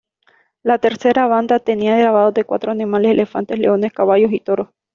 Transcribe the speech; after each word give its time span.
La 0.63 0.79
tercera 0.79 1.27
banda 1.27 1.59
tenía 1.59 1.95
grabados 1.95 2.33
de 2.33 2.43
cuatro 2.43 2.71
animales; 2.71 3.11
elefantes, 3.11 3.59
leones, 3.59 3.93
caballos 3.93 4.31
y 4.33 4.39
toros. 4.39 4.69